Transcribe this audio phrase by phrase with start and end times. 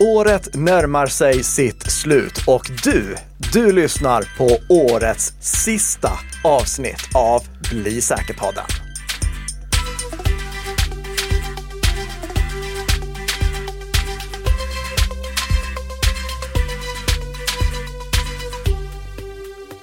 [0.00, 3.16] Året närmar sig sitt slut och du,
[3.52, 6.10] du lyssnar på årets sista
[6.44, 8.64] avsnitt av Bli säker-podden.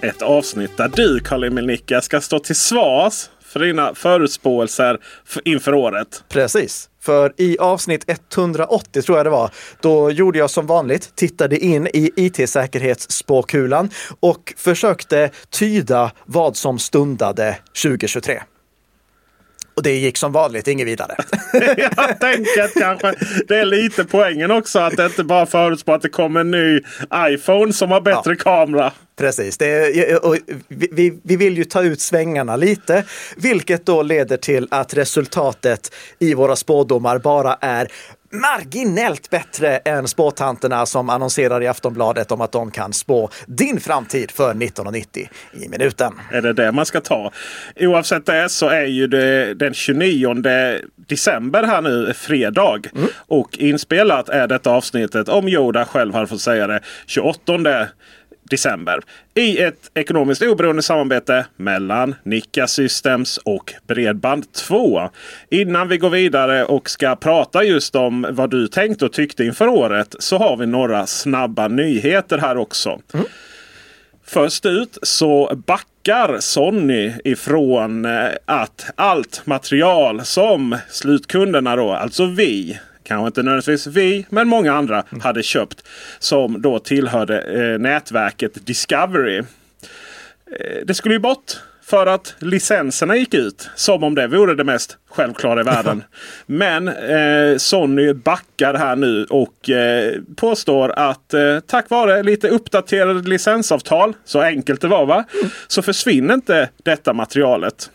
[0.02, 4.97] Ett avsnitt där du, Karl-Emil Nicka, ska stå till svars för dina förutspåelser
[5.45, 6.23] inför året.
[6.29, 6.89] Precis.
[7.01, 9.49] För i avsnitt 180 tror jag det var,
[9.81, 17.57] då gjorde jag som vanligt, tittade in i IT-säkerhetsspåkulan och försökte tyda vad som stundade
[17.83, 18.41] 2023.
[19.75, 21.15] Och det gick som vanligt inget vidare.
[21.78, 23.14] jag tänker att kanske
[23.47, 24.79] det är lite poängen också.
[24.79, 26.82] Att det inte bara förutspår att det kommer en ny
[27.16, 28.36] iPhone som har bättre ja.
[28.36, 28.92] kamera.
[29.18, 30.39] Precis, är,
[30.96, 33.03] vi, vi, vill ju ta ut svängarna lite,
[33.38, 37.88] vilket då leder till att resultatet i våra spådomar bara är
[38.42, 44.31] marginellt bättre än spåtanterna som annonserar i Aftonbladet om att de kan spå din framtid
[44.31, 46.14] för 1990 i minuten.
[46.31, 47.31] Är det det man ska ta?
[47.75, 50.36] Oavsett det så är ju det den 29
[50.95, 52.81] december här nu, fredag.
[52.95, 53.08] Mm.
[53.27, 57.88] Och inspelat är detta avsnittet, om Yoda själv har fått säga det, 28
[58.49, 59.01] december
[59.33, 65.09] i ett ekonomiskt oberoende samarbete mellan Nika Systems och Bredband2.
[65.49, 69.67] Innan vi går vidare och ska prata just om vad du tänkte och tyckte inför
[69.67, 72.99] året så har vi några snabba nyheter här också.
[73.13, 73.25] Mm.
[74.27, 82.80] Först ut så backar Sony ifrån eh, att allt material som slutkunderna då, alltså vi,
[83.06, 85.88] kanske inte nödvändigtvis vi, men många andra hade köpt.
[86.20, 89.38] Som då tillhörde eh, nätverket Discovery.
[89.38, 93.70] Eh, det skulle ju bort för att licenserna gick ut.
[93.76, 96.03] Som om det vore det mest självklara i världen.
[96.45, 103.30] Men eh, Sony backar här nu och eh, påstår att eh, tack vare lite uppdaterade
[103.30, 105.50] licensavtal, så enkelt det var va, mm.
[105.67, 107.89] så försvinner inte detta materialet.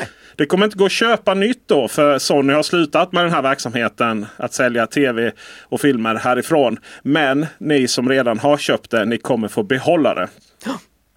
[0.00, 0.08] Nej.
[0.36, 3.42] Det kommer inte gå att köpa nytt då för Sony har slutat med den här
[3.42, 5.32] verksamheten att sälja tv
[5.62, 6.78] och filmer härifrån.
[7.02, 10.28] Men ni som redan har köpt det, ni kommer få behålla det.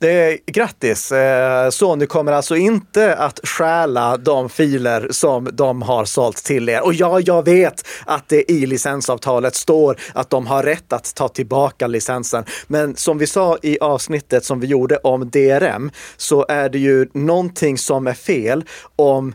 [0.01, 1.11] Det är, grattis!
[1.11, 6.83] Eh, Sony kommer alltså inte att stjäla de filer som de har sålt till er.
[6.83, 11.27] Och ja, jag vet att det i licensavtalet står att de har rätt att ta
[11.27, 12.43] tillbaka licensen.
[12.67, 17.07] Men som vi sa i avsnittet som vi gjorde om DRM så är det ju
[17.13, 18.63] någonting som är fel
[18.95, 19.33] om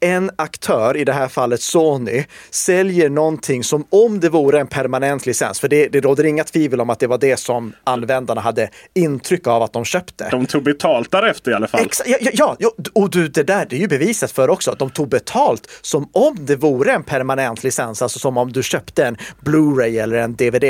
[0.00, 5.26] en aktör, i det här fallet Sony, säljer någonting som om det vore en permanent
[5.26, 8.70] licens, för det, det råder inga tvivel om att det var det som användarna hade
[8.94, 10.28] intryck av att de köpte.
[10.30, 11.80] De tog betalt därefter i alla fall.
[11.80, 14.78] Exa ja, ja, ja, och du, det där det är ju beviset för också, att
[14.78, 19.06] de tog betalt som om det vore en permanent licens, alltså som om du köpte
[19.06, 20.64] en Blu-ray eller en DVD.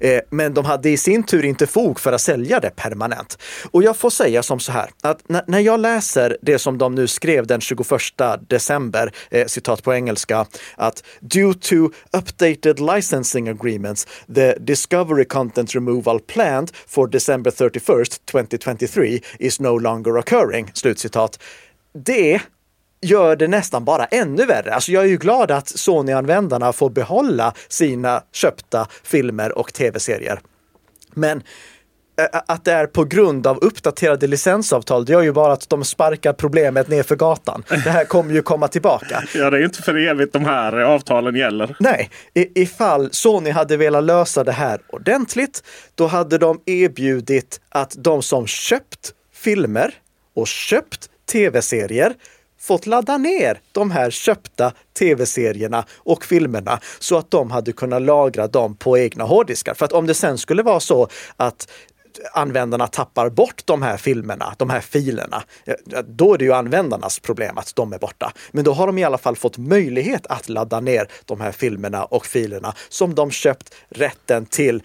[0.00, 3.38] Eh, men de hade i sin tur inte fog för att sälja det permanent.
[3.70, 7.06] Och jag får säga som så här, att när jag läser det som de nu
[7.06, 7.86] skrev den 21
[8.48, 10.46] december, eh, citat på engelska,
[10.76, 19.20] att due to updated licensing agreements, the discovery content removal planned for December 31st, 2023
[19.38, 20.70] is no longer occurring.
[20.74, 21.38] Slutcitat.
[21.92, 22.40] Det
[23.02, 24.74] gör det nästan bara ännu värre.
[24.74, 30.40] Alltså jag är ju glad att Sony-användarna får behålla sina köpta filmer och tv-serier.
[31.14, 31.42] Men
[32.30, 36.32] att det är på grund av uppdaterade licensavtal, det gör ju bara att de sparkar
[36.32, 37.64] problemet ner för gatan.
[37.68, 39.22] Det här kommer ju komma tillbaka.
[39.34, 41.76] Ja, det är inte för evigt de här avtalen gäller.
[41.80, 45.62] Nej, ifall Sony hade velat lösa det här ordentligt,
[45.94, 49.94] då hade de erbjudit att de som köpt filmer
[50.34, 52.14] och köpt tv-serier
[52.60, 58.46] fått ladda ner de här köpta tv-serierna och filmerna så att de hade kunnat lagra
[58.46, 59.74] dem på egna hårddiskar.
[59.74, 61.68] För att om det sen skulle vara så att
[62.32, 65.42] användarna tappar bort de här filmerna, de här filerna,
[66.06, 68.32] då är det ju användarnas problem att de är borta.
[68.50, 72.04] Men då har de i alla fall fått möjlighet att ladda ner de här filmerna
[72.04, 74.82] och filerna som de köpt rätten till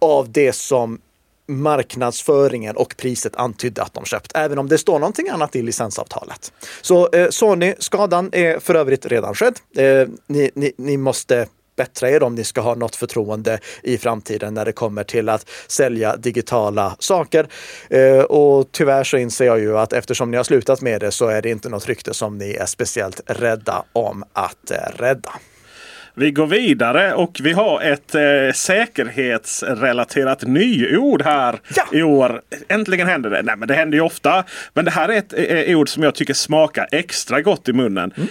[0.00, 1.00] av det som
[1.48, 6.52] marknadsföringen och priset antydde att de köpt, även om det står någonting annat i licensavtalet.
[6.82, 9.58] Så eh, Sony, skadan är för övrigt redan skedd.
[9.76, 11.46] Eh, ni, ni, ni måste
[11.78, 15.50] bättra er om ni ska ha något förtroende i framtiden när det kommer till att
[15.66, 17.46] sälja digitala saker.
[17.90, 21.28] Eh, och tyvärr så inser jag ju att eftersom ni har slutat med det så
[21.28, 25.32] är det inte något rykte som ni är speciellt rädda om att eh, rädda.
[26.18, 28.22] Vi går vidare och vi har ett eh,
[28.54, 31.84] säkerhetsrelaterat nyord här ja.
[31.92, 32.42] i år.
[32.68, 33.42] Äntligen händer det.
[33.42, 34.44] Nej, men det händer ju ofta.
[34.74, 35.34] Men det här är ett
[35.68, 38.12] eh, ord som jag tycker smakar extra gott i munnen.
[38.16, 38.28] Mm.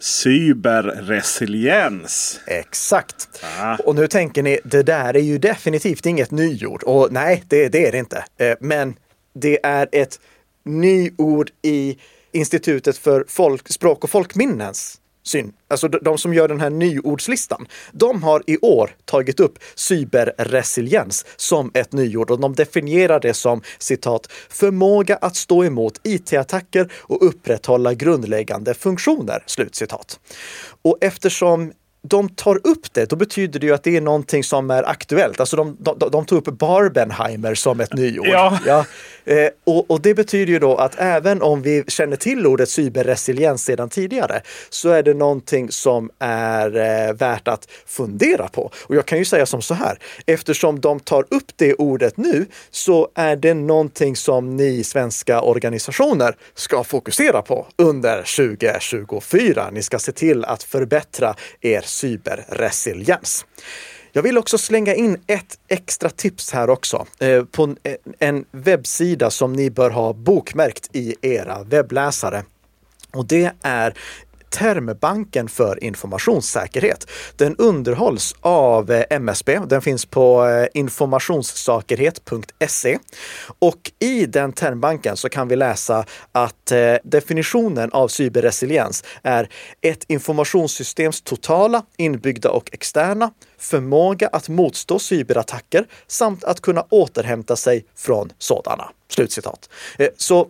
[0.00, 2.40] Cyberresiliens.
[2.46, 3.28] Exakt.
[3.58, 3.76] Ah.
[3.76, 6.82] Och nu tänker ni, det där är ju definitivt inget nyord.
[6.82, 8.24] Och nej, det, det är det inte.
[8.38, 8.94] Eh, Men
[9.34, 10.20] det är ett
[10.64, 11.98] nyord i
[12.32, 15.52] Institutet för folk, språk och folkminnens syn.
[15.68, 17.66] Alltså de, de som gör den här nyordslistan.
[17.92, 23.62] De har i år tagit upp cyberresiliens som ett nyord och de definierar det som
[23.78, 29.42] citat förmåga att stå emot IT-attacker och upprätthålla grundläggande funktioner.
[29.46, 30.20] Slut citat.
[30.82, 31.72] Och eftersom
[32.08, 35.40] de tar upp det, då betyder det ju att det är någonting som är aktuellt.
[35.40, 38.26] Alltså de, de, de tog upp Barbenheimer som ett nyord.
[38.26, 38.58] Ja.
[39.26, 43.64] Eh, och, och det betyder ju då att även om vi känner till ordet cyberresiliens
[43.64, 48.70] sedan tidigare så är det någonting som är eh, värt att fundera på.
[48.82, 52.46] Och jag kan ju säga som så här, eftersom de tar upp det ordet nu
[52.70, 59.70] så är det någonting som ni svenska organisationer ska fokusera på under 2024.
[59.72, 63.46] Ni ska se till att förbättra er cyberresiliens.
[64.12, 67.76] Jag vill också slänga in ett extra tips här också eh, på en,
[68.18, 72.44] en webbsida som ni bör ha bokmärkt i era webbläsare.
[73.12, 73.94] Och det är
[74.56, 77.10] Termbanken för informationssäkerhet.
[77.36, 79.58] Den underhålls av eh, MSB.
[79.58, 82.98] Den finns på eh, informationssäkerhet.se.
[83.58, 89.48] Och i den termbanken så kan vi läsa att eh, definitionen av cyberresiliens är
[89.80, 97.84] ett informationssystems totala, inbyggda och externa förmåga att motstå cyberattacker samt att kunna återhämta sig
[97.96, 98.90] från sådana.
[99.08, 99.70] Slutcitat.
[100.16, 100.48] Så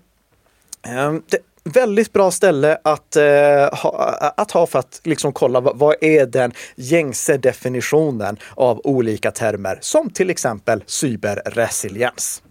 [0.82, 3.24] ehm, det, väldigt bra ställe att, eh,
[3.72, 9.30] ha, att ha för att liksom kolla vad, vad är den gängse definitionen av olika
[9.30, 12.42] termer som till exempel cyberresiliens.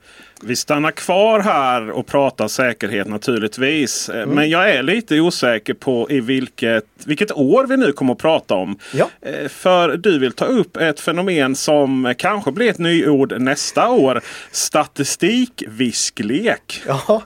[0.42, 4.10] Vi stannar kvar här och pratar säkerhet naturligtvis.
[4.10, 4.36] Eh, Mm.
[4.36, 8.54] Men jag är lite osäker på i vilket, vilket år vi nu kommer att prata
[8.54, 8.80] om.
[8.94, 9.10] Ja.
[9.22, 14.22] Eh, För du vill ta upp ett fenomen som kanske blir ett nyord nästa år.
[14.52, 16.84] Statistikvisklek.
[16.88, 17.22] Ja,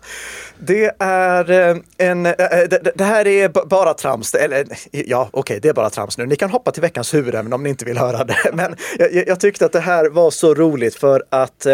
[0.60, 2.24] det är eh, en...
[2.24, 4.36] Det, det här är bara trams.
[4.36, 6.26] Eller, ja, okej, det är bara trams nu.
[6.26, 8.38] Ni kan hoppa till veckans huvudämne om ni inte vill höra det.
[8.54, 11.66] Men jag, jag tyckte att det här var så roligt för att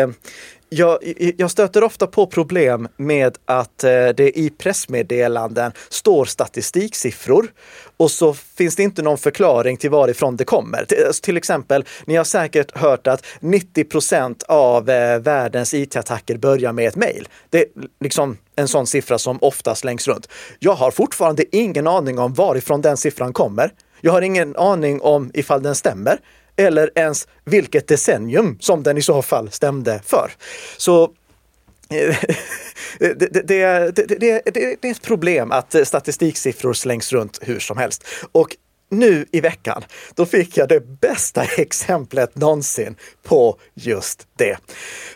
[0.78, 1.00] jag,
[1.38, 7.52] jag stöter ofta på problem med att eh, det i pressmeddelanden står statistiksiffror
[7.98, 10.86] och så finns det inte någon förklaring till varifrån det kommer.
[11.08, 16.72] Alltså till, exempel, ni har säkert hört att 90 procent av eh, världens it-attacker börjar
[16.72, 17.28] med ett mejl.
[17.50, 17.68] Det är
[18.00, 20.30] liksom en sån siffra som ofta slängs runt.
[20.60, 23.72] Jag har fortfarande ingen aning om varifrån den siffran kommer.
[24.02, 26.20] Jag har ingen aning om ifall den stämmer
[26.58, 30.32] eller ens vilket decennium som den i så fall stämde för.
[30.78, 31.04] Så
[31.90, 32.16] eh,
[33.16, 37.60] det, det, är- det, det, det, det är ett problem att statistiksiffror slängs runt hur
[37.60, 38.04] som helst.
[38.32, 38.56] Och
[39.00, 39.84] nu i veckan,
[40.16, 44.58] då fick jag det bästa exemplet någonsin på just det.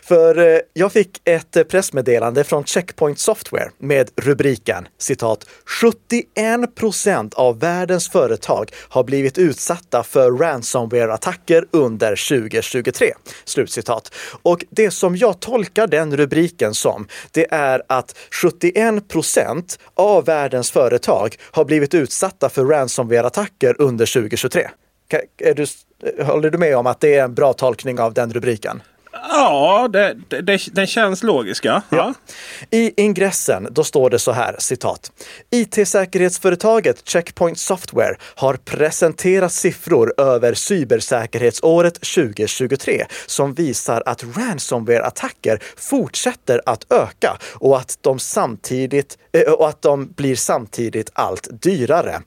[0.02, 5.46] För eh, jag fick ett pressmeddelande från Checkpoint Software med rubriken citat
[5.82, 13.12] 71 procent av världens företag har blivit utsatta för ransomware-attacker under 2023.
[13.44, 14.14] Slutcitat.
[14.42, 20.70] Och det som jag tolkar den rubriken som, det är att 71 procent av världens
[20.70, 24.68] företag har blivit utsatta för ransomware-attacker under 2023.
[25.38, 25.66] Är du,
[26.24, 28.82] håller du med om att det är en bra tolkning av den rubriken?
[29.28, 31.82] Ja, det, det, det, den känns logiska.
[31.88, 31.96] Ja.
[32.00, 32.14] Ja.
[32.70, 35.12] I ingressen då står det så här, citat.
[35.50, 46.92] IT-säkerhetsföretaget Checkpoint Software har presenterat siffror över cybersäkerhetsåret 2023 som visar att ransomware-attacker fortsätter att
[46.92, 52.20] öka och att de samtidigt eh, och att de blir samtidigt allt dyrare.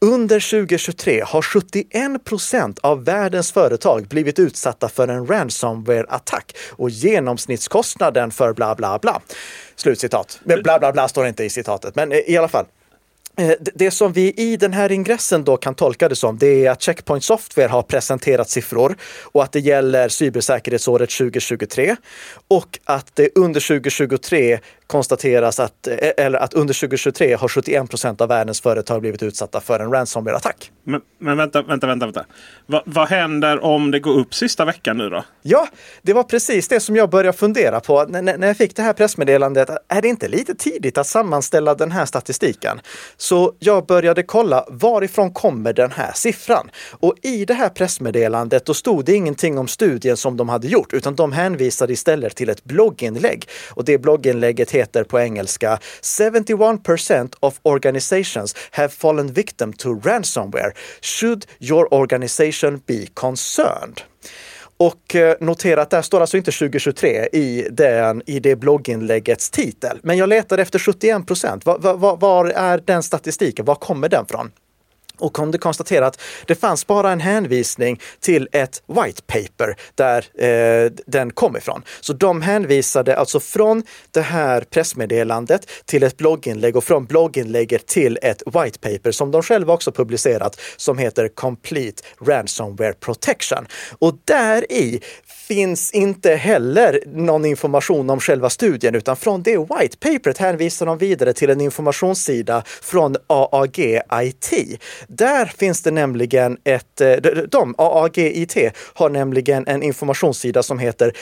[0.00, 6.35] Under 2023 har 71 procent av världens företag blivit utsatta för en ransomware-attack
[6.70, 9.20] och genomsnittskostnaden för bla bla bla.
[9.76, 10.40] Slutcitat.
[10.44, 12.66] Men Bla bla bla står inte i citatet, men eh, i alla fall.
[13.38, 16.70] Eh, det som vi i den här ingressen då kan tolka det som, det är
[16.70, 21.96] att Checkpoint Software har presenterat siffror och att det gäller cybersäkerhetsåret 2023
[22.48, 28.20] och att det under 2023 konstateras att, eh, eller att under 2023 har 71 procent
[28.20, 30.70] av världens företag blivit utsatta för en ransomware-attack.
[30.84, 32.06] Men, men vänta, vänta, vänta.
[32.06, 32.24] vänta.
[32.66, 35.24] Va, vad händer om det går upp sista veckan nu då?
[35.42, 35.68] Ja,
[36.02, 38.82] det var precis det som jag började fundera på när, när när jag fick det
[38.82, 39.70] här pressmeddelandet.
[39.88, 42.80] Är det inte lite tidigt att sammanställa den här statistiken?
[43.16, 46.70] Så jag började kolla varifrån kommer den här siffran?
[46.90, 50.92] Och i det här pressmeddelandet då stod det ingenting om studien som de hade gjort,
[50.92, 53.48] utan de hänvisade istället till ett blogginlägg.
[53.70, 60.72] Och det blogginlägget heter på engelska 71% of organizations have fallen victim to ransomware.
[61.00, 64.00] Should your organization be concerned?
[64.78, 69.98] Och eh, notera att där står alltså inte 2023 i, den, i det blogginläggets titel.
[70.02, 71.66] Men jag letade efter 71 procent.
[71.66, 73.64] Var, var, var, är den statistiken?
[73.64, 74.50] Var kommer den från?
[75.18, 80.90] Och kunde konstatera att det fanns bara en hänvisning till ett white paper där eh,
[81.06, 81.82] den kom ifrån.
[82.00, 88.18] Så de hänvisade alltså från det här pressmeddelandet till ett blogginlägg och från blogginlägget till
[88.22, 93.66] ett white paper som de själva också publicerat som heter Complete Ransomware Protection.
[93.98, 95.00] Och där i
[95.48, 100.98] finns inte heller någon information om själva studien, utan från det white paperet hänvisar de
[100.98, 104.80] vidare till en informationssida från AAG IT.
[105.08, 107.12] Där finns det nämligen ett, eh,
[107.50, 108.56] de, AAG IT
[108.94, 111.12] har nämligen en informationssida som heter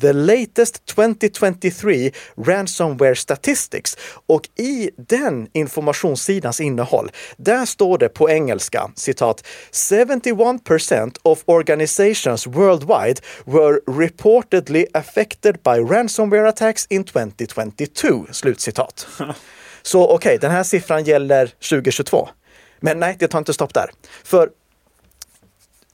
[0.00, 2.10] The latest 2023
[2.46, 3.96] Ransomware Statistics.
[4.26, 13.20] Och i den informationssidans innehåll, där står det på engelska, citat, 71% of organizations worldwide
[13.44, 18.26] were were reportedly affected by ransomware attacks in 2022.
[18.32, 19.06] Slutcitat.
[19.82, 22.28] Så okej, okay, den här siffran gäller 2022.
[22.80, 23.90] Men nej, det tar inte stopp där.
[24.24, 24.50] För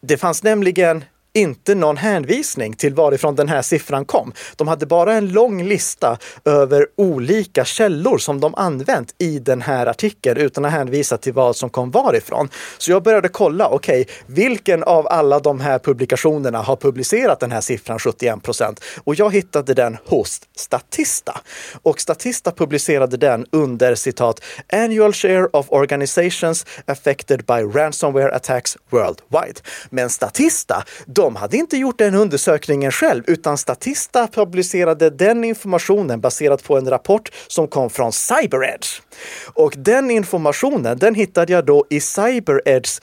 [0.00, 4.32] det fanns nämligen inte någon hänvisning till varifrån den här siffran kom.
[4.56, 9.86] De hade bara en lång lista över olika källor som de använt i den här
[9.86, 12.48] artikeln utan att hänvisa till vad som kom varifrån.
[12.78, 17.52] Så jag började kolla, okej, okay, vilken av alla de här publikationerna har publicerat den
[17.52, 18.84] här siffran 71 procent?
[19.04, 21.40] Och jag hittade den hos Statista.
[21.82, 24.40] Och Statista publicerade den under citat
[24.72, 29.60] Annual share of organizations affected by ransomware attacks worldwide.
[29.90, 30.84] Men Statista,
[31.22, 36.90] de hade inte gjort den undersökningen själv, utan Statista publicerade den informationen baserat på en
[36.90, 38.86] rapport som kom från CyberEdge.
[39.54, 43.00] Och den informationen, den hittade jag då i CyberEdges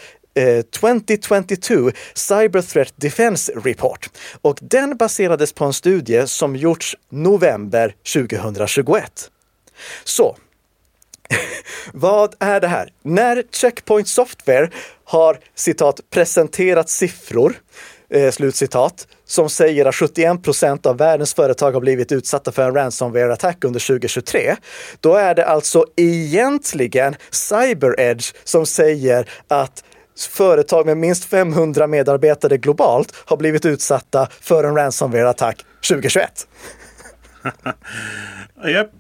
[0.80, 4.10] 2022 eh, Cyber Threat Defense Report.
[4.42, 9.32] Och den baserades på en studie som gjorts november 2021.
[10.04, 10.38] Så,
[11.94, 12.94] vad är det här?
[13.02, 14.70] När Checkpoint Software
[15.04, 17.56] har citat presenterat siffror
[18.10, 22.74] eh, slutcitat, som säger att 71 procent av världens företag har blivit utsatta för en
[22.76, 24.56] ransomware-attack under 2023.
[25.00, 29.84] Då är det alltså egentligen CyberEdge som säger att
[30.30, 36.48] företag med minst 500 medarbetare globalt har blivit utsatta för en ransomware-attack 2021.
[38.74, 38.92] Japp.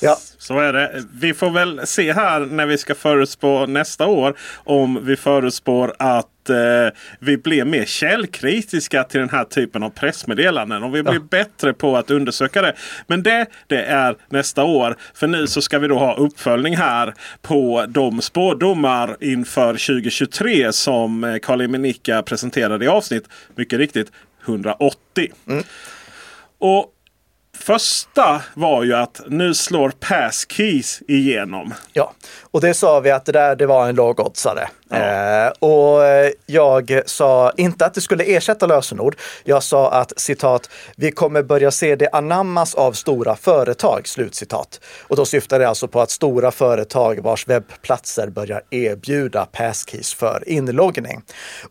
[0.00, 0.18] Ja.
[0.38, 1.04] Så är det.
[1.12, 6.50] Vi får väl se här när vi ska förutspå nästa år om vi förutspår att
[6.50, 6.56] eh,
[7.18, 10.82] vi blir mer källkritiska till den här typen av pressmeddelanden.
[10.82, 11.20] Om vi blir ja.
[11.30, 12.74] bättre på att undersöka det.
[13.06, 14.96] Men det, det är nästa år.
[15.14, 21.24] För nu så ska vi då ha uppföljning här på de spådomar inför 2023 som
[21.24, 24.12] eh, Karl Eminika presenterade i avsnitt, mycket riktigt,
[24.46, 25.32] 180.
[25.46, 25.64] Mm.
[26.58, 26.94] Och
[27.62, 31.74] första var ju att nu slår Passkeys igenom.
[31.92, 32.12] Ja,
[32.50, 34.68] och det sa vi att det där det var en lågoddsare.
[34.90, 34.96] Ja.
[34.96, 36.00] Eh, och
[36.46, 39.16] jag sa inte att det skulle ersätta lösenord.
[39.44, 44.80] Jag sa att citat, vi kommer börja se det anammas av stora företag, slutcitat.
[45.08, 50.48] Och då syftar det alltså på att stora företag vars webbplatser börjar erbjuda passkeys för
[50.48, 51.22] inloggning.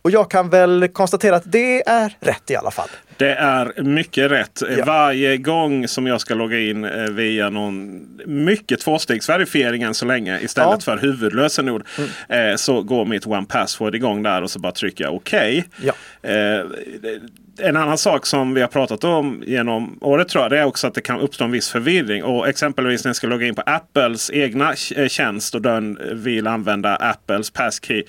[0.02, 2.90] Och jag kan väl konstatera att det är rätt i alla fall.
[3.20, 4.64] Det är mycket rätt.
[4.78, 4.86] Ja.
[4.86, 10.40] Varje gång som jag ska logga in eh, via någon mycket tvåstegsverifiering än så länge
[10.40, 10.80] istället ja.
[10.80, 12.10] för huvudlösenord mm.
[12.30, 15.34] Eh, så går mitt one password igång där och så bara trycker jag OK.
[15.34, 15.94] Ja.
[16.22, 16.62] Eh,
[17.62, 20.88] en annan sak som vi har pratat om genom året tror jag det är också
[20.88, 22.24] att det kan uppstå en viss förvirring.
[22.24, 24.76] Och exempelvis när jag ska logga in på Apples egna
[25.08, 28.04] tjänst och den vill använda Apples passkey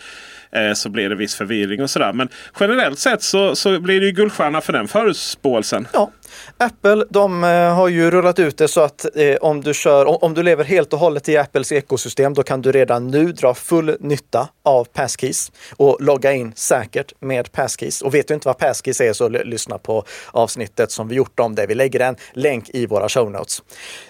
[0.53, 2.13] eh, så blir det viss förvirring och sådär.
[2.13, 2.29] Men
[2.61, 5.89] generellt sett så, så blir det ju guldstjärna för den förutspåelsen.
[5.93, 6.11] Ja,
[6.57, 10.35] Apple de eh, har ju rullat ut det så att eh, om, du kör, om
[10.35, 13.97] du lever helt och hållet i Apples ekosystem då kan du redan nu dra full
[14.01, 18.03] nytta av Passkeys och logga in säkert med Passkeys.
[18.03, 21.55] Och vet du inte vad Passkeys är så lyssna på avsnittet som vi gjort om
[21.55, 21.67] det.
[21.67, 23.63] Vi lägger en länk i våra show notes.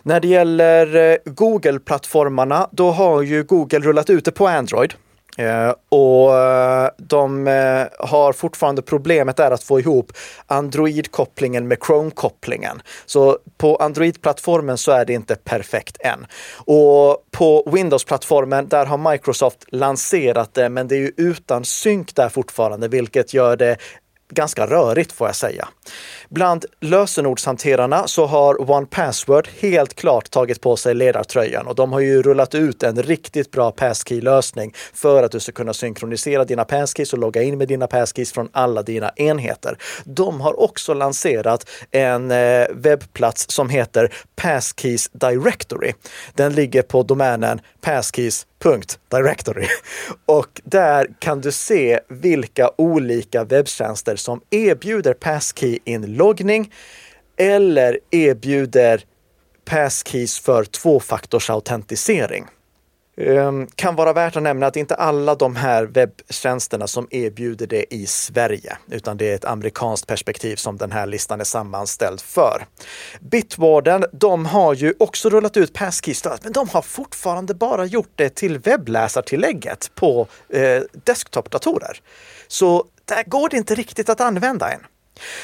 [0.03, 4.95] När det gäller eh, Google-plattformarna, då har ju Google rullat ut det på Android.
[5.39, 10.13] Eh, och eh, de eh, har fortfarande problemet är att få ihop
[10.47, 12.83] Android-kopplingen med Chrome-kopplingen.
[13.07, 16.27] Så på Android-plattformen så är det inte perfekt än.
[16.57, 22.29] Och på Windows-plattformen, där har Microsoft lanserat det, men det är ju utan synk där
[22.29, 23.77] fortfarande, vilket gör det
[24.31, 25.69] ganska rörigt får jag säga.
[26.29, 32.01] Bland lösenordshanterarna så har One Password helt klart tagit på sig ledartröjan och de har
[32.01, 37.13] ju rullat ut en riktigt bra passkey-lösning för att du ska kunna synkronisera dina passkeys
[37.13, 39.79] och logga in med dina passkeys från alla dina enheter.
[40.05, 45.93] De har också lanserat en eh, webbplats som heter Passkeys Directory.
[46.35, 47.61] Den ligger på domänen
[48.63, 49.67] Punkt, directory.
[50.27, 56.73] och där kan du se vilka olika webbtjänster som erbjuder passkey-inloggning
[57.37, 59.05] eller erbjuder
[59.65, 62.47] passkeys för tvåfaktorsautentisering.
[63.17, 67.95] Ehm, kan vara värt att nämna att inte alla de här webbtjänsterna som erbjuder det
[67.95, 72.67] i Sverige, utan det är ett amerikanskt perspektiv som den här listan är sammanställd för.
[73.21, 78.35] Bitwarden, de har ju också rullat ut passkey-stöd, men de har fortfarande bara gjort det
[78.35, 82.01] till webbläsartillägget på eh, desktopdatorer.
[82.49, 84.81] Så där går det inte riktigt att använda än.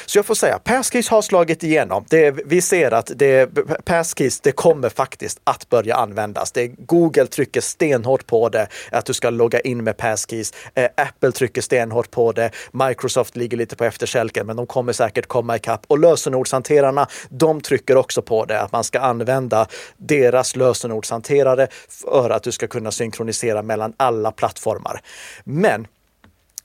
[0.05, 2.05] Så jag får säga, Passkeys har slagit igenom.
[2.09, 3.49] Det, vi ser att det,
[3.85, 6.51] Passkeys, det kommer faktiskt att börja användas.
[6.51, 10.53] Det, Google trycker stenhårt på det, att du ska logga in med Passkeys.
[10.73, 12.51] Eh, Apple trycker stenhårt på det.
[12.71, 15.85] Microsoft ligger lite på efterkälken, men de kommer säkert komma ikapp.
[15.87, 19.67] Och lösenordshanterarna, de trycker också på det, att man ska använda
[19.97, 25.01] deras lösenordshanterare för att du ska kunna synkronisera mellan alla plattformar.
[25.43, 25.87] Men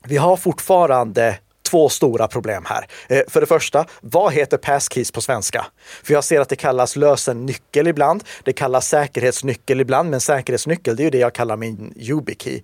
[0.05, 1.37] vi har fortfarande
[1.73, 2.87] två stora problem här.
[3.09, 5.65] Eh, för det första, vad heter passkeys på svenska?
[6.03, 8.23] För jag ser att det kallas lösennyckel ibland.
[8.43, 12.61] Det kallas säkerhetsnyckel ibland, men säkerhetsnyckel, det är ju det jag kallar min YubiKey.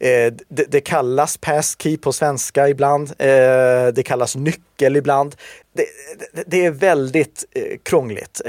[0.00, 3.12] Eh, det, kallas passkey på svenska ibland.
[3.18, 3.26] Eh,
[3.94, 5.36] det kallas nyckel ibland.
[5.72, 5.86] Det,
[6.32, 7.44] det, det, är väldigt
[7.82, 8.40] krångligt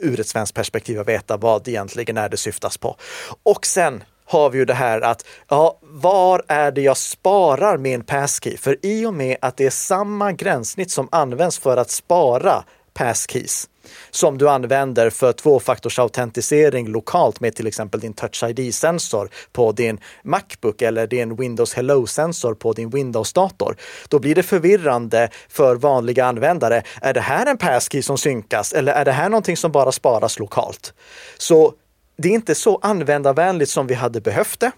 [0.00, 2.96] ur ett svenskt perspektiv att veta vad det egentligen är det syftas på.
[3.42, 8.04] Och sen har vi ju det här att ja, var är det jag sparar min
[8.04, 8.56] passkey?
[8.56, 13.68] För i och med att det är samma gränssnitt som används för att spara passkeys
[14.10, 20.82] som du använder för tvåfaktorsautentisering lokalt med till exempel din Touch ID-sensor på din Macbook
[20.82, 23.76] eller din Windows Hello-sensor på din Windows-dator.
[24.08, 26.82] Då blir det förvirrande för vanliga användare.
[27.02, 30.38] Är det här en passkey som synkas eller är det här någonting som bara sparas
[30.38, 30.94] lokalt?
[31.38, 31.74] Så
[32.22, 34.72] det är inte så användarvänligt som vi hade behövt det.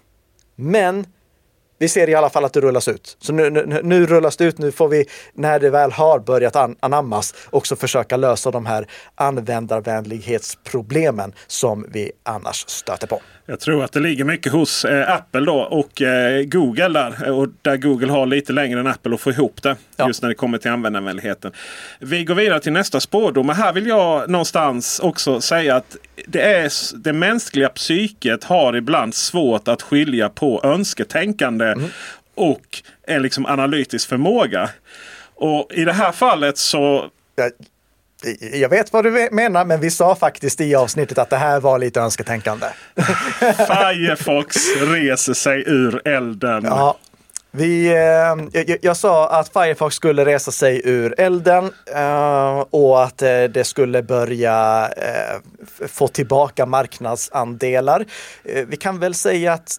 [0.55, 1.05] Men
[1.77, 3.17] vi ser i alla fall att det rullas ut.
[3.19, 4.57] Så nu, nu, nu, rullas det ut.
[4.57, 8.87] Nu får vi, när det väl har börjat an, anammas, också försöka lösa de här
[9.15, 13.21] användarvänlighetsproblemen som vi annars stöter på.
[13.45, 17.31] Jag tror att det ligger mycket hos eh, Apple då och eh, Google där.
[17.31, 19.75] Och där Google har lite längre än Apple att få ihop det.
[19.95, 20.07] Ja.
[20.07, 21.51] Just när det kommer till användarvänligheten.
[21.99, 23.47] Vi går vidare till nästa spårdom.
[23.47, 29.15] Men här vill jag någonstans också säga att det, är, det mänskliga psyket har ibland
[29.15, 31.89] svårt att skilja på önsketänkande mm.
[32.35, 34.69] och en liksom analytisk förmåga.
[35.35, 37.51] Och i det här fallet så jag
[38.69, 42.01] vet vad du menar, men vi sa faktiskt i avsnittet att det här var lite
[42.01, 42.65] önsketänkande.
[43.39, 46.63] Firefox reser sig ur elden.
[46.63, 46.97] Ja,
[47.55, 53.21] vi, eh, jag, jag, sa att Firefox skulle resa sig ur elden eh, och att
[53.21, 54.89] eh, det skulle börja
[55.87, 58.05] få tillbaka marknadsandelar.
[58.67, 59.77] Vi kan väl säga att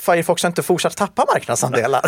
[0.00, 2.02] Firefox har inte fortsatt tappa marknadsandelar.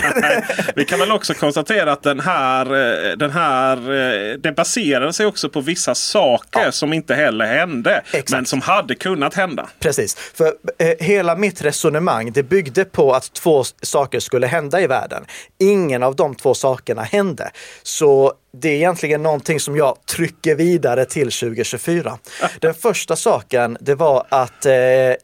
[0.77, 5.27] Vi kan väl också konstatera att den här, eh, den här eh, det baserade sig
[5.27, 6.73] också på vissa saker ja.
[6.73, 8.03] som inte heller hände.
[8.07, 8.31] Exakt.
[8.31, 9.69] Men som hade kunnat hända.
[9.79, 14.87] Precis, för eh, hela mitt resonemang det byggde på att två saker skulle hända i
[14.87, 15.25] världen.
[15.61, 17.51] Ingen av de två sakerna hände.
[17.83, 22.19] Så det är egentligen någonting som jag trycker vidare till 2024.
[22.61, 24.73] Den första saken, det var att eh,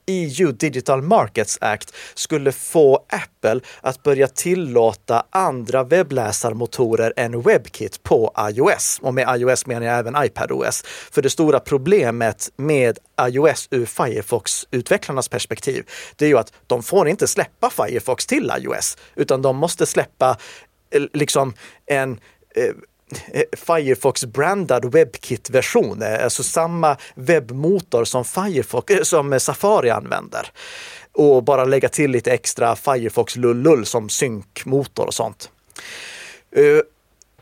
[0.06, 8.34] EU Digital Markets Act skulle få Apple att börja tillåta andra webbläsarmotorer än WebKit på
[8.40, 8.98] iOS.
[9.02, 10.84] Och med iOS menar jag även iPadOS.
[11.10, 15.84] För det stora problemet med iOS ur Firefox-utvecklarnas perspektiv,
[16.16, 20.36] det är ju att de får inte släppa Firefox till iOS, utan de måste släppa
[20.90, 21.54] eh, liksom
[21.86, 22.20] en
[22.54, 22.74] Eh,
[23.32, 30.50] Eh, Firefox-brandad WebKit-version, eh, alltså samma webbmotor som, Firefox, eh, som Safari använder.
[31.12, 35.50] Och bara lägga till lite extra Firefox-lullull som synkmotor och sånt.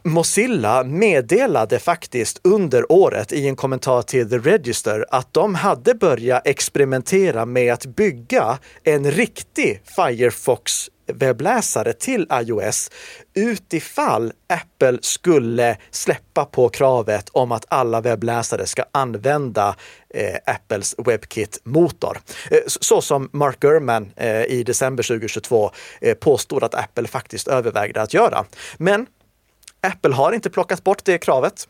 [0.02, 6.46] Mozilla meddelade faktiskt under året i en kommentar till The Register att de hade börjat
[6.46, 12.90] experimentera med att bygga en riktig Firefox webbläsare till iOS
[13.34, 19.76] utifall Apple skulle släppa på kravet om att alla webbläsare ska använda
[20.14, 22.18] eh, Apples WebKit-motor.
[22.50, 28.02] Eh, så som Mark Gurman eh, i december 2022 eh, påstod att Apple faktiskt övervägde
[28.02, 28.44] att göra.
[28.78, 29.06] Men
[29.80, 31.68] Apple har inte plockat bort det kravet.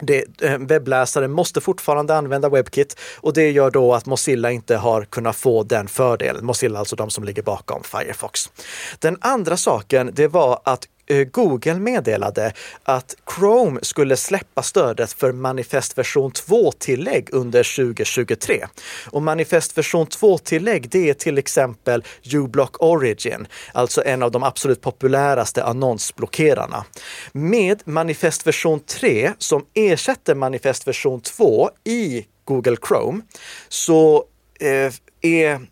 [0.00, 5.04] Det, eh, webbläsare måste fortfarande använda WebKit och det gör då att Mozilla inte har
[5.04, 6.46] kunnat få den fördelen.
[6.46, 8.50] Mozilla, alltså de som ligger bakom Firefox.
[8.98, 15.32] Den andra saken, det var att Eh, Google meddelade att Chrome skulle släppa stödet för
[15.32, 18.66] Manifest version 2-tillägg under 2023.
[19.10, 24.80] Och Manifest version 2-tillägg, det är till exempel uBlock Origin, alltså en av de absolut
[24.80, 26.84] populäraste annonsblockerarna.
[27.32, 33.22] Med Manifest version 3 som ersätter Manifest version 2 i Google Chrome
[33.68, 34.24] så
[34.60, 35.66] eh, är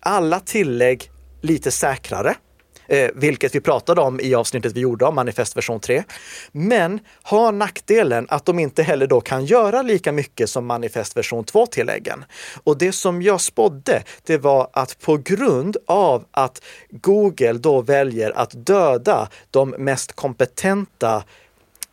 [0.00, 2.34] alla tillägg lite säkrare
[2.86, 6.04] eh, vilket vi pratade om i avsnittet vi gjorde om manifest version 3.
[6.52, 11.44] Men har nackdelen att de inte heller då kan göra lika mycket som manifest version
[11.44, 12.24] 2-tilläggen.
[12.64, 18.30] Och det som jag spådde, det var att på grund av att Google då väljer
[18.30, 21.24] att döda de mest kompetenta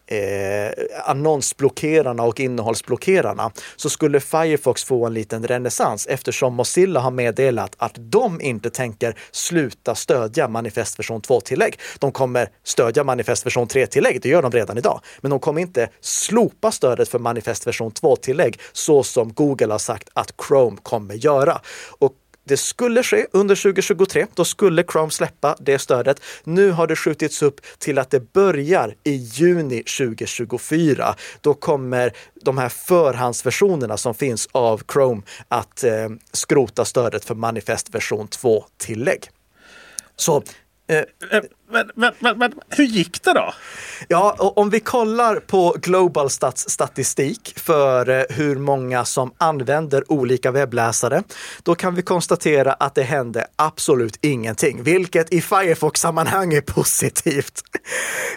[0.10, 0.72] eh,
[1.06, 7.93] annonsblockerarna och innehållsblockerarna så skulle Firefox få en liten renässans eftersom Mozilla har meddelat att
[7.95, 11.80] de inte tänker sluta stödja manifest version 2-tillägg.
[12.00, 15.02] De kommer stödja manifest version 3-tillägg, det gör de redan idag.
[15.22, 20.10] Men de kommer inte slopa stödet för manifest version 2-tillägg så som Google har sagt
[20.13, 21.62] att Chrome kommer göra.
[22.00, 22.13] Och
[22.50, 24.26] det skulle ske under 2023.
[24.34, 26.22] Då skulle Chrome släppa det stödet.
[26.44, 31.16] Nu har det skjutits upp till att det börjar i juni 2024.
[31.42, 37.96] Då kommer de här förhandsversionerna som finns av Chrome att eh, skrota stödet för manifest
[37.96, 39.30] version 2-tillägg.
[40.16, 40.44] Så
[40.90, 40.98] Eh,
[41.32, 43.53] eh men, men, men, men, hur gick det då?
[44.08, 50.51] Ja, om vi kollar på Global Stats statistik för eh, hur många som använder olika
[50.51, 51.23] webbläsare,
[51.63, 57.62] då kan vi konstatera att det hände absolut ingenting, vilket i Firefox-sammanhang är positivt.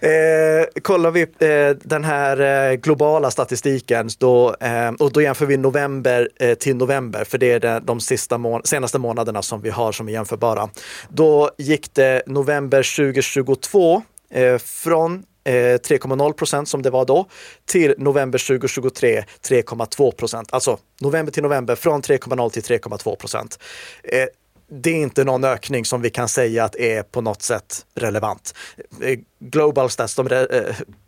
[0.03, 5.57] Eh, kollar vi eh, den här eh, globala statistiken då, eh, och då jämför vi
[5.57, 9.93] november eh, till november, för det är de sista må senaste månaderna som vi har
[9.93, 10.69] som är jämförbara.
[11.09, 12.83] Då gick det november
[13.23, 17.27] 2022 eh, från eh, 3,0 procent som det var då
[17.65, 20.53] till november 2023 3,2 procent.
[20.53, 23.59] Alltså november till november från 3,0 till 3,2 procent.
[24.05, 24.27] Eh,
[24.75, 28.55] det är inte någon ökning som vi kan säga att är på något sätt relevant.
[29.03, 30.47] Eh, Global Stats de eh,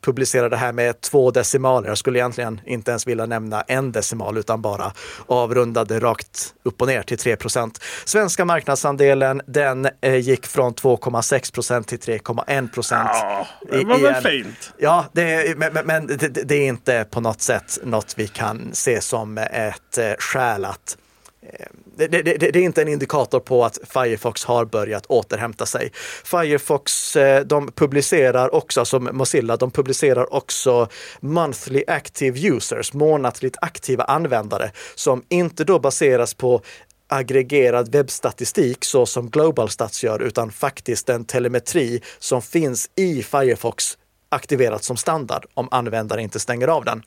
[0.00, 1.88] publicerar det här med två decimaler.
[1.88, 4.92] Jag skulle egentligen inte ens vilja nämna en decimal utan bara
[5.26, 7.80] avrundade rakt upp och ner till 3 procent.
[8.04, 13.08] Svenska marknadsandelen den eh, gick från 2,6 procent till 3,1 procent.
[13.12, 14.72] Ja, det var väl fint.
[14.78, 19.00] Ja, det, men, men det, det, är inte på något sätt något vi kan se
[19.00, 20.96] som ett skäl att
[21.44, 25.92] Eh, det, det, det, är inte en indikator på att Firefox har börjat återhämta sig.
[26.24, 30.88] Firefox, eh, de publicerar också, som alltså Mozilla, de publicerar också
[31.20, 36.60] monthly active users, månatligt aktiva användare, som inte då baseras på
[37.08, 43.98] aggregerad webbstatistik så som Global Stats gör, utan faktiskt den telemetri som finns i Firefox
[44.28, 47.02] aktiverat som standard om användare inte stänger av den.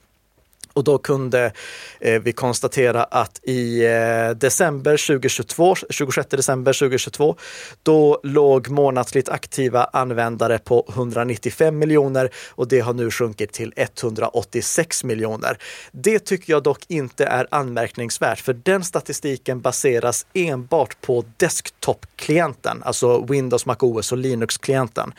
[0.77, 1.51] Och då kunde
[1.99, 7.35] eh, vi konstatera att i eh, december 2022, 26 december 2022,
[7.83, 15.03] då låg månatligt aktiva användare på 195 miljoner och det har nu sjunkit till 186
[15.03, 15.57] miljoner.
[15.91, 23.25] Det tycker jag dock inte är anmärkningsvärt, för den statistiken baseras enbart på desktop-klienten, alltså
[23.25, 25.13] Windows, Mac OS och Linux-klienten.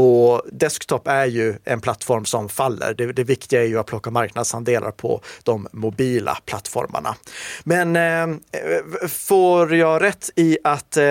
[0.00, 2.94] Och desktop är ju en plattform som faller.
[2.94, 7.16] Det, det viktiga är ju att plocka marknadsandelar på de mobila plattformarna.
[7.64, 8.36] Men eh,
[9.08, 11.02] får jag rätt i att eh,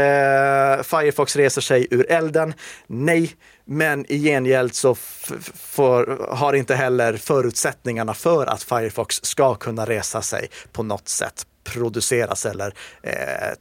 [0.83, 2.53] Firefox reser sig ur elden?
[2.87, 3.31] Nej,
[3.65, 4.95] men i gengäld så
[5.55, 11.45] får, har inte heller förutsättningarna för att Firefox ska kunna resa sig på något sätt
[11.63, 12.73] produceras eller
[13.03, 13.13] eh,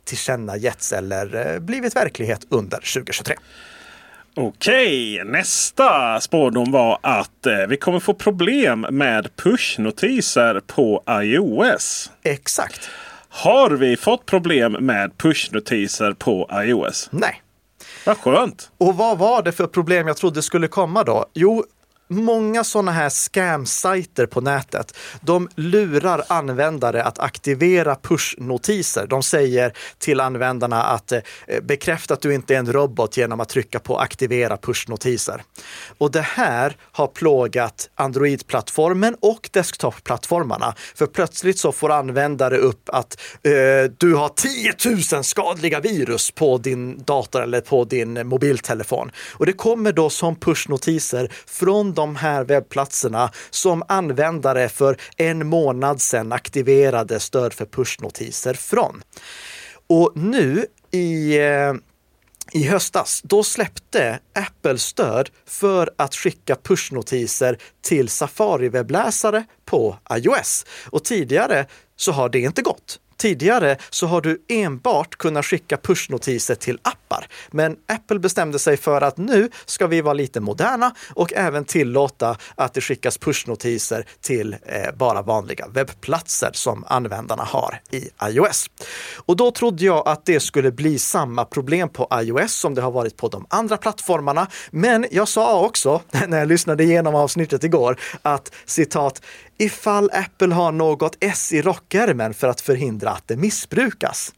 [0.04, 3.36] tillkännagetts eller eh, blivit verklighet under 2023.
[4.38, 12.10] Okej, nästa spårdom var att eh, vi kommer få problem med pushnotiser på iOS.
[12.22, 12.90] Exakt.
[13.28, 17.08] Har vi fått problem med pushnotiser på iOS?
[17.12, 17.42] Nej.
[18.06, 18.70] Vad skönt!
[18.78, 21.26] Och vad var det för problem jag trodde skulle komma då?
[21.34, 21.64] Jo,
[22.08, 29.06] många sådana här scam-sajter på nätet, de lurar användare att aktivera push-notiser.
[29.06, 31.20] De säger till användarna att eh,
[31.62, 35.42] bekräfta att du inte är en robot genom att trycka på aktivera push-notiser.
[35.98, 40.74] Och det här har plågat Android-plattformen och desktop-plattformarna.
[40.94, 43.52] För plötsligt så får användare upp att eh,
[43.98, 44.74] du har 10
[45.12, 49.10] 000 skadliga virus på din dator eller på din mobiltelefon.
[49.32, 56.00] Och det kommer då som push-notiser från de här webbplatserna som användare för en månad
[56.00, 59.02] sedan aktiverade stöd för pushnotiser från.
[59.86, 61.74] Och nu i eh,
[62.52, 70.66] i höstas, då släppte Apple stöd för att skicka pushnotiser till Safari-webbläsare på iOS.
[70.90, 73.00] Och tidigare så har det inte gått.
[73.16, 77.26] Tidigare så har du enbart kunnat skicka pushnotiser till appar.
[77.50, 82.36] Men Apple bestämde sig för att nu ska vi vara lite moderna och även tillåta
[82.54, 88.70] att det skickas pushnotiser till eh, bara vanliga webbplatser som användarna har i iOS.
[89.16, 92.90] Och då trodde jag att det skulle bli samma problem på iOS som det har
[92.90, 94.46] varit på de andra plattformarna.
[94.70, 99.22] Men jag sa också när jag lyssnade igenom avsnittet igår att citat,
[99.58, 104.32] ifall Apple har något S i rockärmen för att förhindra att det missbrukas.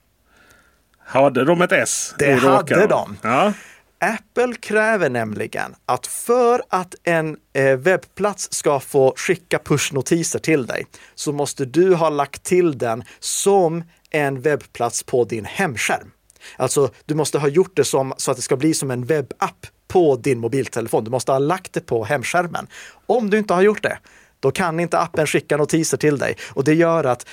[0.99, 2.15] Hade de ett S?
[2.19, 3.17] Det hade de.
[3.23, 3.53] Ja.
[4.01, 10.87] Apple kräver nämligen att för att en eh, webbplats ska få skicka pushnotiser till dig
[11.15, 16.11] så måste du ha lagt till den som en webbplats på din hemskärm.
[16.57, 19.67] Alltså, du måste ha gjort det som, så att det ska bli som en webbapp
[19.89, 21.05] på din mobiltelefon.
[21.05, 22.67] Du måste ha lagt det på hemskärmen.
[23.07, 23.99] Om du inte har gjort det,
[24.41, 26.37] då kan inte appen skicka notiser till dig.
[26.51, 27.27] Och det gör att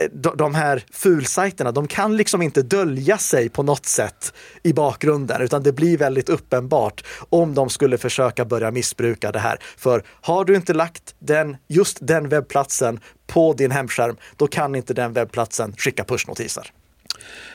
[0.00, 5.42] eh, de här fulsajterna, de kan liksom inte dölja sig på något sätt i bakgrunden,
[5.42, 9.58] utan det blir väldigt uppenbart om de skulle försöka börja missbruka det här.
[9.76, 14.94] För har du inte lagt den, just den webbplatsen på din hemskärm, då kan inte
[14.94, 16.72] den webbplatsen skicka pushnotiser.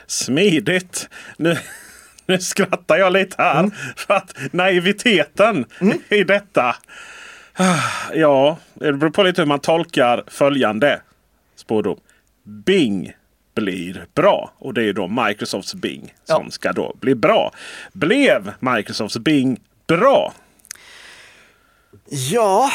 [0.06, 1.08] Smidigt!
[1.36, 1.58] Nu,
[2.26, 3.60] nu skrattar jag lite här.
[3.60, 3.70] Mm.
[3.96, 5.98] För att naiviteten mm.
[6.08, 6.76] i detta
[8.14, 11.00] Ja, det beror på lite hur man tolkar följande
[11.56, 12.00] spårdom.
[12.44, 13.12] Bing
[13.54, 14.52] blir bra.
[14.58, 16.50] Och det är då Microsofts Bing som ja.
[16.50, 17.52] ska då bli bra.
[17.92, 20.32] Blev Microsofts Bing bra?
[22.08, 22.70] Ja,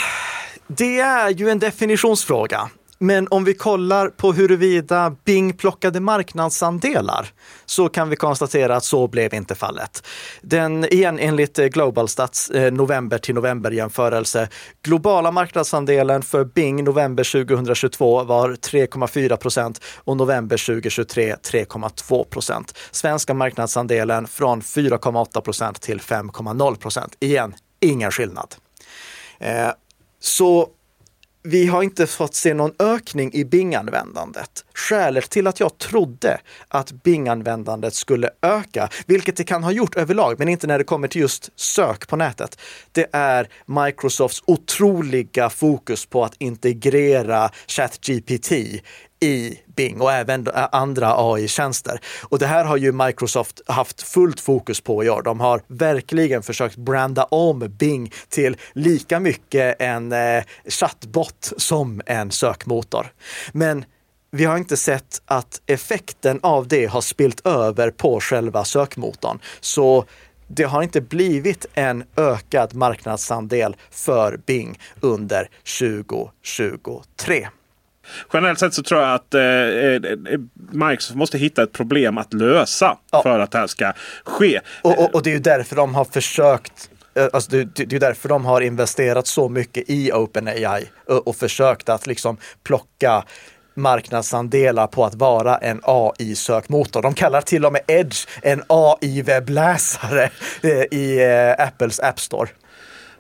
[0.68, 2.70] det är ju en definitionsfråga.
[3.00, 7.30] Men om vi kollar på huruvida Bing plockade marknadsandelar
[7.66, 10.08] så kan vi konstatera att så blev inte fallet.
[10.42, 14.50] Den, igen enligt eh, Global Stats eh, november till november jämförelse.
[14.84, 22.78] Globala marknadsandelen för Bing november 2022 var 3,4 procent och november 2023 3,2 procent.
[22.92, 27.16] Svenska marknadsandelen från 4,8 procent till 5,0 procent.
[27.20, 28.56] Igen, ingen skillnad.
[29.40, 29.70] Eh,
[30.20, 30.68] så
[31.48, 34.66] vi har inte fått se någon ökning i Bing-användandet.
[34.74, 40.40] Skälet till att jag trodde att Bing-användandet skulle öka, vilket det kan ha gjort överlag,
[40.40, 42.60] men inte när det kommer till just sök på nätet,
[42.92, 48.52] det är Microsofts otroliga fokus på att integrera ChatGPT
[49.20, 52.00] i Bing och även eh, andra AI-tjänster.
[52.24, 55.22] Och det här har ju Microsoft haft fullt fokus på i år.
[55.22, 62.32] De har verkligen försökt branda om Bing till lika mycket en eh, chattbot som en
[62.32, 63.08] sökmotor.
[63.52, 63.86] Men
[64.32, 69.40] vi har inte sett att effekten av det har spilt över på själva sökmotorn.
[69.60, 70.06] Så
[70.48, 75.50] det har inte blivit en ökad marknadsandel för Bing under
[75.80, 77.48] 2023.
[78.34, 80.40] Generellt sett så tror jag att eh, eh,
[80.72, 83.24] Microsoft måste hitta ett problem att lösa ja.
[83.24, 83.94] för att det här ska
[84.24, 84.60] ske.
[84.82, 88.00] Och, och, och, det är ju därför de har försökt eh, Alltså det, det är
[88.00, 93.24] därför de har investerat så mycket i OpenAI och, och försökt att liksom plocka
[93.74, 97.02] marknadsandelar på att vara en AI-sökmotor.
[97.02, 100.30] De kallar till och med Edge en AI-webbläsare
[100.62, 102.50] eh, i Apples App Store.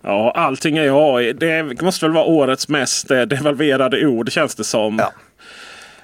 [0.01, 1.33] Ja, allting är AI.
[1.33, 4.97] Det måste väl vara årets mest eh, devalverade ord känns det som.
[4.99, 5.13] Ja.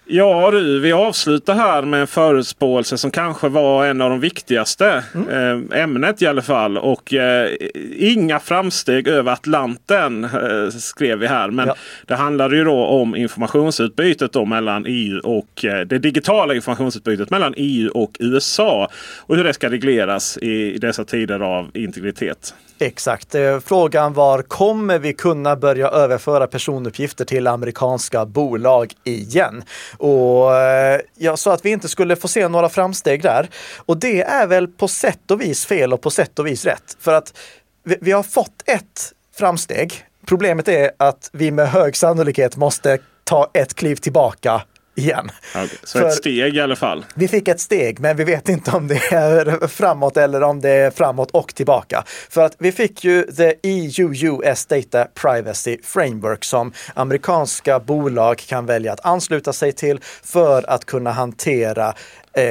[0.06, 5.04] Ja du, vi avslutar här med en förutspåelse som kanske var en av de viktigaste.
[5.14, 5.72] Mm.
[5.72, 6.78] Eh, ämnet i alla fall.
[6.78, 7.52] Och eh,
[7.98, 11.50] inga framsteg över Atlanten eh, skrev vi här.
[11.50, 11.76] Men ja.
[12.08, 17.54] det handlade ju då om informationsutbytet då mellan EU och eh, det digitala informationsutbytet mellan
[17.58, 18.90] EU och USA.
[19.20, 22.54] Och hur det ska regleras i dessa tider av integritet.
[22.86, 23.36] Exakt.
[23.36, 29.64] Eh, frågan var, kommer vi kunna börja överföra personuppgifter till amerikanska bolag igen?
[29.98, 33.50] Och eh, jag sa att vi inte skulle få se några framsteg där.
[33.78, 36.98] Och det är väl på sätt och vis fel och på sätt och vis rätt.
[37.00, 37.38] För att
[37.84, 40.06] vi, vi har fått ett framsteg.
[40.26, 44.62] Problemet är att vi med hög sannolikhet måste ta ett kliv tillbaka
[44.96, 45.32] igen.
[45.50, 47.06] Okay, så För ett steg i alla fall?
[47.16, 50.70] Vi fick ett steg, men vi vet inte om det är framåt eller om det
[50.70, 52.04] är framåt och tillbaka.
[52.30, 58.66] För att vi fick ju the EU US Data Privacy Framework som amerikanska bolag kan
[58.66, 61.94] välja att ansluta sig till för att kunna hantera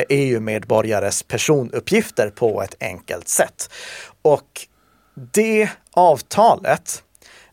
[0.09, 3.71] EU-medborgares eh, e personuppgifter på ett enkelt sätt.
[4.23, 4.67] Och
[5.15, 7.03] det avtalet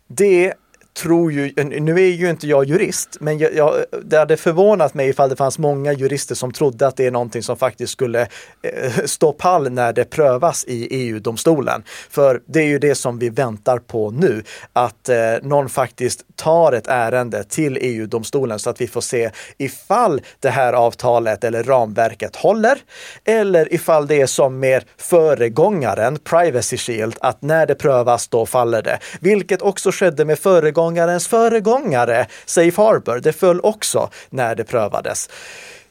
[0.07, 0.53] Det
[1.01, 5.09] tror ju, nu är ju inte jag jurist, men jag, jag, det hade förvånat mig
[5.09, 8.21] ifall det fanns många jurister som trodde att det är någonting som faktiskt skulle
[8.61, 11.83] eh, stå pall när det prövas i EU-domstolen.
[12.09, 16.71] För det är ju det som vi väntar på nu, att eh, någon faktiskt tar
[16.71, 22.35] ett ärende till EU-domstolen så att vi får se ifall det här avtalet eller ramverket
[22.35, 22.77] håller
[23.25, 28.81] eller ifall det är som med föregångaren Privacy Shield, att när det prövas då faller
[28.81, 28.99] det.
[29.19, 33.19] Vilket också skedde med föregångaren föregångarens föregångare, Safe Harbor.
[33.19, 35.29] Det föll också när det prövades.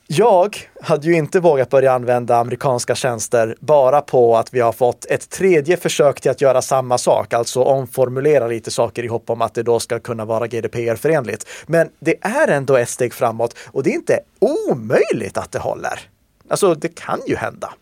[0.07, 5.05] Jag hade ju inte vågat börja använda amerikanska tjänster bara på att vi har fått
[5.05, 9.43] ett tredje försök till att göra samma sak, alltså omformulera lite saker i hopp om
[9.43, 11.47] att det då ska kunna vara GDPR-förenligt.
[11.67, 16.01] Men det är ändå ett steg framåt och det är inte omöjligt att det håller.
[16.49, 17.75] Alltså, det kan ju hända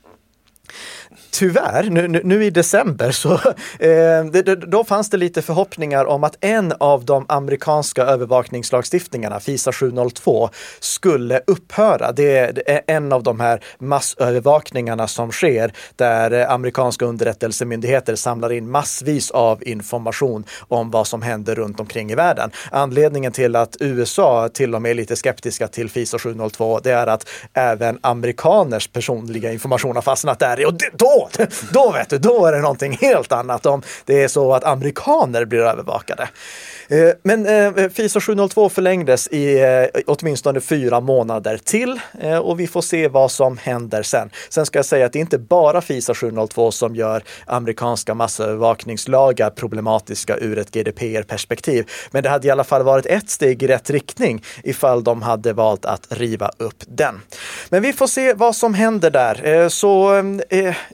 [1.39, 3.33] tyvärr, nu, nu, i december, så
[3.79, 10.51] eh, då fanns det lite förhoppningar om att en av de amerikanska övervakningslagstiftningarna, FISA 702,
[10.81, 12.13] skulle upphöra.
[12.13, 18.71] Det är, en av de här massövervakningarna som sker där eh, amerikanska underrättelsemyndigheter samlar in
[18.71, 22.51] massvis av information om vad som händer runt omkring i världen.
[22.71, 27.07] Anledningen till att USA till och med är lite skeptiska till FISA 702, det är
[27.07, 30.67] att även amerikaners personliga information har fastnat där.
[30.67, 31.26] Och då
[31.73, 35.45] då, vet du, då är det någonting helt annat om det är så att amerikaner
[35.45, 36.29] blir övervakade.
[36.89, 42.01] Eh, men eh, FISA 702 förlängdes i eh, åtminstone fyra månader till
[42.43, 44.31] och vi får se vad som händer sen.
[44.49, 49.51] Sen ska jag säga att det är inte bara FISA 702 som gör amerikanska massövervakningslagar
[49.51, 51.91] problematiska ur ett GDPR-perspektiv.
[52.11, 55.53] Men det hade i alla fall varit ett steg i rätt riktning ifall de hade
[55.53, 57.21] valt att riva upp den.
[57.69, 59.69] Men vi får se vad som händer där.
[59.69, 60.23] Så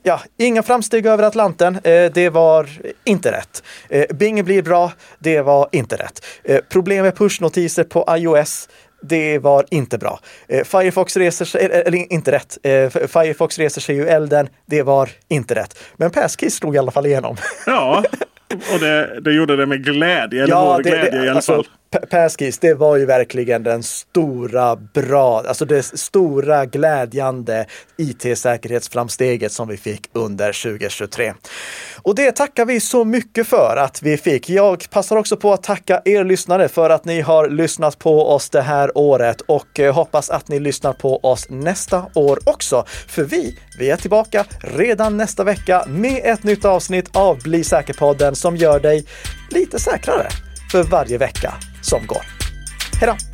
[0.03, 1.78] ja, inga framsteg över Atlanten.
[2.12, 2.68] Det var
[3.04, 3.62] inte rätt.
[4.14, 4.92] Bing blir bra.
[5.18, 6.24] Det var inte rätt.
[6.44, 8.68] Eh, problem med pushnotiser på iOS.
[9.02, 10.20] Det var inte bra.
[10.48, 12.58] Eh, Firefox reser sig, eller inte rätt.
[12.62, 14.48] Eh, Firefox reser sig ur elden.
[14.66, 15.78] Det var inte rätt.
[15.96, 17.37] Men Passkey slog i alla fall igenom.
[17.66, 18.04] Ja,
[18.74, 20.42] och det, det gjorde det med glädje.
[20.42, 21.66] Eller ja, det, glädje det, i alla alltså, fall.
[22.11, 29.76] Passkeys, det var ju verkligen den stora bra, alltså det stora glädjande IT-säkerhetsframsteget som vi
[29.76, 31.35] fick under 2023.
[32.02, 34.50] Och det tackar vi så mycket för att vi fick.
[34.50, 38.50] Jag passar också på att tacka er lyssnare för att ni har lyssnat på oss
[38.50, 42.85] det här året och eh, hoppas att ni lyssnar på oss nästa år också.
[43.09, 48.35] För vi, vi är tillbaka redan nästa vecka med ett nytt avsnitt av Bli säker-podden
[48.35, 49.07] som gör dig
[49.50, 50.28] lite säkrare
[50.72, 52.22] för varje vecka som går.
[53.00, 53.32] Hej då!